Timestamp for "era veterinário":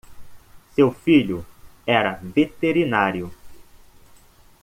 1.85-3.31